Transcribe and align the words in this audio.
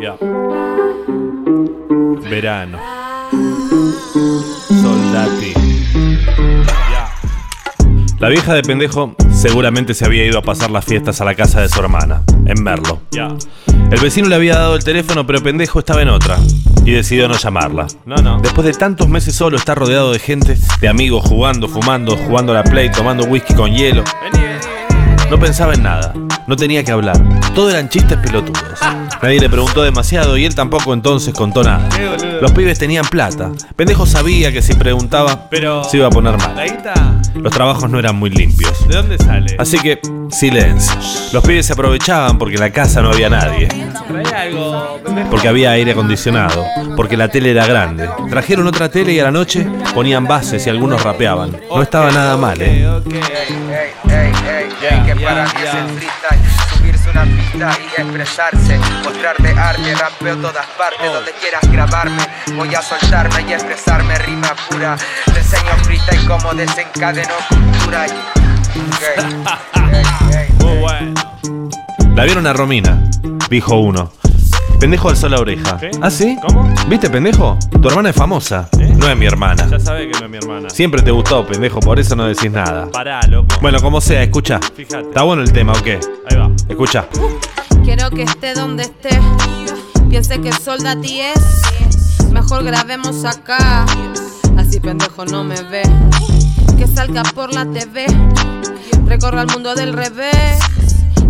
Ya. 0.00 0.16
Verano. 2.30 2.78
Soldati. 4.80 5.54
Ya. 6.90 7.10
La 8.20 8.28
vieja 8.28 8.54
de 8.54 8.62
pendejo 8.62 9.16
seguramente 9.32 9.94
se 9.94 10.04
había 10.04 10.24
ido 10.24 10.38
a 10.38 10.42
pasar 10.42 10.70
las 10.70 10.84
fiestas 10.84 11.20
a 11.20 11.24
la 11.24 11.34
casa 11.34 11.60
de 11.60 11.68
su 11.68 11.80
hermana, 11.80 12.22
en 12.46 12.62
Merlo. 12.62 13.00
Ya. 13.10 13.34
El 13.90 13.98
vecino 14.00 14.28
le 14.28 14.36
había 14.36 14.54
dado 14.54 14.76
el 14.76 14.84
teléfono, 14.84 15.26
pero 15.26 15.42
pendejo 15.42 15.80
estaba 15.80 16.00
en 16.02 16.10
otra. 16.10 16.38
Y 16.84 16.92
decidió 16.92 17.26
no 17.28 17.36
llamarla. 17.36 17.88
No, 18.06 18.16
no. 18.16 18.40
Después 18.40 18.66
de 18.66 18.74
tantos 18.74 19.08
meses 19.08 19.34
solo, 19.34 19.56
está 19.56 19.74
rodeado 19.74 20.12
de 20.12 20.20
gente, 20.20 20.56
de 20.80 20.88
amigos, 20.88 21.24
jugando, 21.26 21.66
fumando, 21.66 22.16
jugando 22.16 22.52
a 22.52 22.56
la 22.56 22.64
play, 22.64 22.90
tomando 22.92 23.24
whisky 23.24 23.52
con 23.52 23.72
hielo. 23.72 24.04
Vení, 24.22 24.44
vení. 24.44 24.77
No 25.30 25.38
pensaba 25.38 25.74
en 25.74 25.82
nada, 25.82 26.14
no 26.46 26.56
tenía 26.56 26.82
que 26.82 26.90
hablar. 26.90 27.16
Todo 27.54 27.70
eran 27.70 27.88
chistes 27.88 28.16
pelotudos. 28.18 28.80
Nadie 29.22 29.40
le 29.40 29.50
preguntó 29.50 29.82
demasiado 29.82 30.36
y 30.38 30.46
él 30.46 30.54
tampoco 30.54 30.94
entonces 30.94 31.34
contó 31.34 31.62
nada. 31.62 31.88
Los 32.40 32.52
pibes 32.52 32.78
tenían 32.78 33.04
plata. 33.04 33.50
Pendejo 33.76 34.06
sabía 34.06 34.52
que 34.52 34.62
si 34.62 34.74
preguntaba, 34.74 35.48
Pero. 35.50 35.84
se 35.84 35.98
iba 35.98 36.06
a 36.06 36.10
poner 36.10 36.38
¿La 36.38 36.48
mal. 36.48 37.17
Los 37.42 37.52
trabajos 37.52 37.88
no 37.90 37.98
eran 37.98 38.16
muy 38.16 38.30
limpios. 38.30 38.86
¿De 38.88 38.96
dónde 38.96 39.18
sale? 39.18 39.56
Así 39.58 39.78
que, 39.78 40.00
silencio. 40.30 40.94
Los 41.32 41.42
pibes 41.44 41.66
se 41.66 41.72
aprovechaban 41.72 42.38
porque 42.38 42.54
en 42.56 42.60
la 42.60 42.70
casa 42.70 43.00
no 43.02 43.10
había 43.10 43.28
nadie. 43.30 43.68
Porque 45.30 45.48
había 45.48 45.70
aire 45.72 45.92
acondicionado. 45.92 46.64
Porque 46.96 47.16
la 47.16 47.28
tele 47.28 47.50
era 47.52 47.66
grande. 47.66 48.08
Trajeron 48.30 48.66
otra 48.66 48.88
tele 48.90 49.12
y 49.12 49.20
a 49.20 49.24
la 49.24 49.30
noche 49.30 49.66
ponían 49.94 50.24
bases 50.26 50.66
y 50.66 50.70
algunos 50.70 51.02
rapeaban. 51.02 51.56
No 51.74 51.82
estaba 51.82 52.10
nada 52.10 52.36
mal, 52.36 52.60
¿eh? 52.60 52.86
Ok, 52.88 53.06
ok. 53.06 53.12
Ey, 53.12 53.20
ey, 53.20 53.92
ey, 54.10 54.68
Ya, 54.82 54.88
ey, 54.90 55.02
que 55.14 55.20
ya, 55.20 55.28
para 55.28 55.44
mí 55.44 55.50
ya. 55.62 55.70
es 55.70 55.74
el 55.74 55.88
freestyle 55.98 56.40
Subirse 56.78 57.10
una 57.10 57.24
pista 57.24 57.70
y 57.80 58.00
expresarse 58.00 58.78
Mostrarte 59.04 59.50
arte, 59.50 59.94
rapeo 59.94 60.36
todas 60.36 60.66
partes 60.78 60.98
Oh. 61.08 61.14
Donde 61.14 61.32
quieras 61.40 61.62
grabarme 61.70 62.22
Voy 62.56 62.74
a 62.74 62.82
soltarme 62.82 63.44
y 63.48 63.52
expresarme 63.52 64.16
rima 64.18 64.54
pura 64.70 64.96
enseño 65.38 65.72
freestyle 65.82 66.26
como 66.26 66.54
desencadeno 66.54 67.34
cultura 67.48 68.06
Muy 70.60 70.78
bueno. 70.78 71.14
La 72.14 72.24
vieron 72.24 72.46
a 72.46 72.52
Romina, 72.52 73.02
dijo 73.48 73.76
uno. 73.76 74.12
Pendejo 74.80 75.08
alzó 75.08 75.28
la 75.28 75.40
oreja. 75.40 75.76
¿Qué? 75.78 75.90
¿Ah, 76.00 76.10
sí? 76.10 76.36
¿Cómo? 76.46 76.72
¿Viste, 76.88 77.10
pendejo? 77.10 77.58
Tu 77.80 77.88
hermana 77.88 78.10
es 78.10 78.16
famosa. 78.16 78.68
¿Eh? 78.78 78.92
No 78.96 79.08
es 79.08 79.16
mi 79.16 79.26
hermana. 79.26 79.66
Ya 79.68 79.80
sabe 79.80 80.08
que 80.08 80.18
no 80.20 80.26
es 80.26 80.30
mi 80.30 80.36
hermana. 80.36 80.70
Siempre 80.70 81.02
te 81.02 81.10
gustó, 81.10 81.44
pendejo, 81.46 81.80
por 81.80 81.98
eso 81.98 82.14
no 82.14 82.26
decís 82.26 82.50
nada. 82.50 82.88
Pará, 82.92 83.20
loco. 83.28 83.56
Bueno, 83.60 83.80
como 83.80 84.00
sea, 84.00 84.22
escucha. 84.22 84.60
Fíjate. 84.76 85.08
¿Está 85.08 85.22
bueno 85.22 85.42
el 85.42 85.52
tema 85.52 85.72
o 85.72 85.82
qué? 85.82 85.98
Ahí 86.30 86.36
va. 86.36 86.50
Escucha. 86.68 87.06
Quiero 87.84 88.10
que 88.10 88.22
esté 88.22 88.54
donde 88.54 88.84
esté. 88.84 89.18
Piense 90.08 90.40
que 90.40 90.52
Soldati 90.52 91.20
es. 91.22 92.30
Mejor 92.30 92.62
grabemos 92.62 93.24
acá. 93.24 93.84
Así 94.68 94.80
pendejo 94.80 95.24
no 95.24 95.44
me 95.44 95.62
ve. 95.62 95.80
Que 96.76 96.86
salga 96.86 97.22
por 97.34 97.54
la 97.54 97.64
TV. 97.64 98.04
Recorra 99.06 99.40
el 99.40 99.46
mundo 99.46 99.74
del 99.74 99.94
revés. 99.94 100.58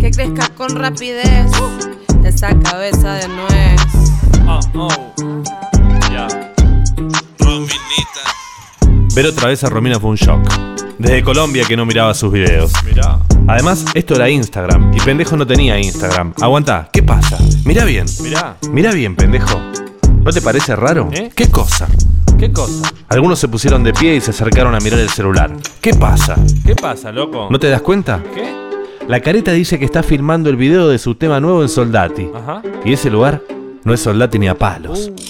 Que 0.00 0.10
crezca 0.10 0.48
con 0.56 0.74
rapidez. 0.74 1.44
Esa 2.24 2.58
cabeza 2.58 3.12
de 3.12 3.28
nuez. 3.28 3.80
Oh, 4.48 4.60
oh. 4.78 5.42
Ya. 6.10 6.28
Ver 9.14 9.26
otra 9.26 9.48
vez 9.48 9.62
a 9.64 9.68
Romina 9.68 10.00
fue 10.00 10.08
un 10.08 10.16
shock. 10.16 10.40
Desde 10.98 11.22
Colombia 11.22 11.64
que 11.68 11.76
no 11.76 11.84
miraba 11.84 12.14
sus 12.14 12.32
videos. 12.32 12.72
Mirá. 12.86 13.18
Además, 13.48 13.84
esto 13.92 14.14
era 14.14 14.30
Instagram 14.30 14.94
y 14.94 15.00
pendejo 15.00 15.36
no 15.36 15.46
tenía 15.46 15.78
Instagram. 15.78 16.32
Aguantá, 16.40 16.88
¿qué 16.90 17.02
pasa? 17.02 17.36
Mira 17.66 17.84
bien. 17.84 18.06
Mirá. 18.22 18.56
Mira 18.70 18.92
bien, 18.92 19.14
pendejo. 19.14 19.60
¿No 20.26 20.32
te 20.32 20.42
parece 20.42 20.74
raro? 20.74 21.08
¿Eh? 21.12 21.30
¿Qué 21.32 21.48
cosa? 21.52 21.86
¿Qué 22.36 22.50
cosa? 22.50 22.92
Algunos 23.10 23.38
se 23.38 23.46
pusieron 23.46 23.84
de 23.84 23.92
pie 23.92 24.16
y 24.16 24.20
se 24.20 24.32
acercaron 24.32 24.74
a 24.74 24.80
mirar 24.80 24.98
el 24.98 25.08
celular. 25.08 25.52
¿Qué 25.80 25.94
pasa? 25.94 26.34
¿Qué 26.66 26.74
pasa, 26.74 27.12
loco? 27.12 27.46
¿No 27.48 27.60
te 27.60 27.68
das 27.68 27.80
cuenta? 27.80 28.20
¿Qué? 28.34 28.52
La 29.06 29.20
careta 29.20 29.52
dice 29.52 29.78
que 29.78 29.84
está 29.84 30.02
filmando 30.02 30.50
el 30.50 30.56
video 30.56 30.88
de 30.88 30.98
su 30.98 31.14
tema 31.14 31.38
nuevo 31.38 31.62
en 31.62 31.68
Soldati. 31.68 32.28
Ajá. 32.34 32.60
Y 32.84 32.94
ese 32.94 33.08
lugar 33.08 33.40
no 33.84 33.94
es 33.94 34.00
Soldati 34.00 34.40
ni 34.40 34.48
a 34.48 34.56
palos. 34.56 35.12
Uh. 35.12 35.25